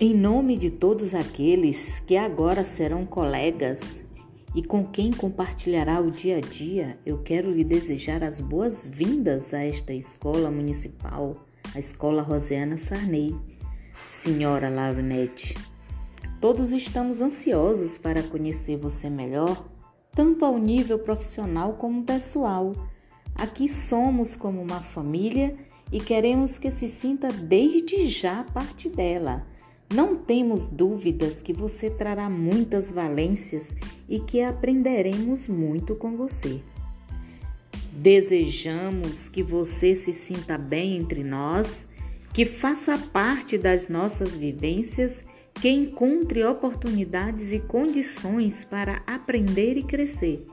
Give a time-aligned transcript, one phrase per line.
[0.00, 4.06] Em nome de todos aqueles que agora serão colegas
[4.54, 9.64] e com quem compartilhará o dia a dia, eu quero lhe desejar as boas-vindas a
[9.64, 13.34] esta escola municipal, a Escola Rosiana Sarney.
[14.06, 15.58] Senhora Laurinete,
[16.40, 19.68] todos estamos ansiosos para conhecer você melhor,
[20.12, 22.72] tanto ao nível profissional como pessoal.
[23.34, 25.56] Aqui somos como uma família
[25.90, 29.57] e queremos que se sinta desde já parte dela
[29.92, 33.76] não temos dúvidas que você trará muitas valências
[34.08, 36.60] e que aprenderemos muito com você.
[37.92, 41.88] Desejamos que você se sinta bem entre nós,
[42.34, 45.24] que faça parte das nossas vivências,
[45.54, 50.46] que encontre oportunidades e condições para aprender e crescer.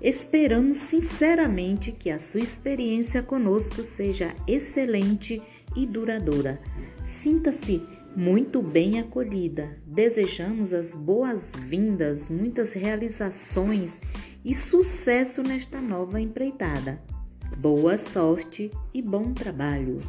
[0.00, 5.42] Esperamos sinceramente que a sua experiência conosco seja excelente
[5.76, 6.58] e duradoura.
[7.04, 7.82] Sinta-se
[8.16, 9.76] muito bem acolhida.
[9.86, 14.00] Desejamos as boas-vindas, muitas realizações
[14.44, 16.98] e sucesso nesta nova empreitada.
[17.58, 20.00] Boa sorte e bom trabalho.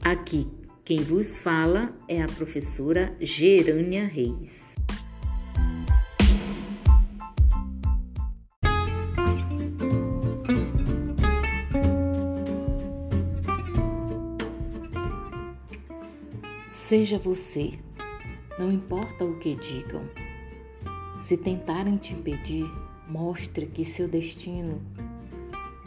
[0.00, 0.46] Aqui
[0.84, 4.74] quem vos fala é a professora Gerânia Reis.
[16.70, 17.72] Seja você,
[18.56, 20.08] não importa o que digam.
[21.20, 22.64] Se tentarem te impedir,
[23.08, 24.80] mostre que seu destino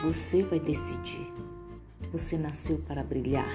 [0.03, 1.31] você vai decidir.
[2.11, 3.47] Você nasceu para brilhar.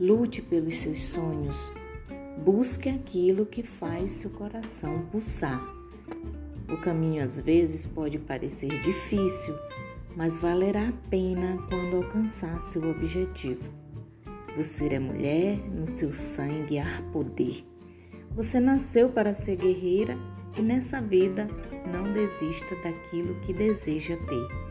[0.00, 1.70] Lute pelos seus sonhos.
[2.42, 5.62] Busque aquilo que faz seu coração pulsar.
[6.70, 9.54] O caminho às vezes pode parecer difícil,
[10.16, 13.79] mas valerá a pena quando alcançar seu objetivo.
[14.56, 17.64] Você é mulher, no seu sangue há poder.
[18.34, 20.16] Você nasceu para ser guerreira
[20.56, 21.48] e nessa vida
[21.90, 24.70] não desista daquilo que deseja ter.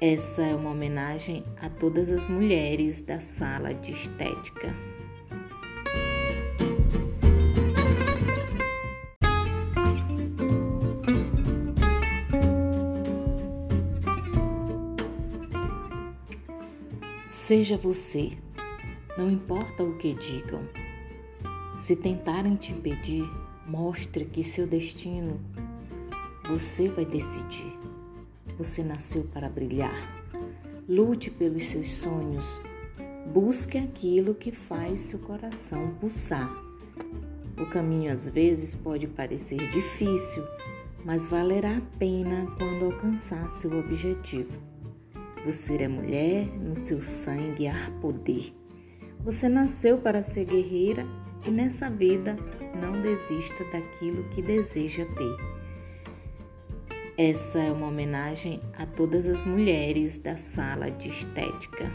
[0.00, 4.91] Essa é uma homenagem a todas as mulheres da sala de estética.
[17.32, 18.32] Seja você,
[19.16, 20.68] não importa o que digam.
[21.78, 23.24] Se tentarem te impedir,
[23.66, 25.40] mostre que seu destino
[26.46, 27.72] você vai decidir.
[28.58, 29.96] Você nasceu para brilhar.
[30.86, 32.60] Lute pelos seus sonhos.
[33.32, 36.52] Busque aquilo que faz seu coração pulsar.
[37.56, 40.44] O caminho às vezes pode parecer difícil,
[41.02, 44.71] mas valerá a pena quando alcançar seu objetivo.
[45.44, 48.54] Você é mulher, no seu sangue há poder.
[49.24, 51.04] Você nasceu para ser guerreira
[51.44, 52.36] e nessa vida
[52.80, 55.62] não desista daquilo que deseja ter.
[57.18, 61.90] Essa é uma homenagem a todas as mulheres da sala de estética.